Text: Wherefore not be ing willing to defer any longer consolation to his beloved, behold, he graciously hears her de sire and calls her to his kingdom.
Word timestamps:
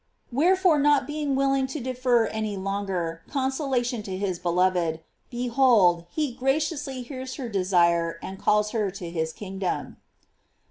Wherefore 0.31 0.79
not 0.79 1.05
be 1.05 1.21
ing 1.21 1.35
willing 1.35 1.67
to 1.67 1.79
defer 1.79 2.25
any 2.25 2.57
longer 2.57 3.21
consolation 3.29 4.01
to 4.01 4.17
his 4.17 4.39
beloved, 4.39 5.01
behold, 5.29 6.05
he 6.09 6.33
graciously 6.33 7.03
hears 7.03 7.35
her 7.35 7.47
de 7.47 7.63
sire 7.63 8.17
and 8.19 8.39
calls 8.39 8.71
her 8.71 8.89
to 8.89 9.11
his 9.11 9.31
kingdom. 9.31 9.97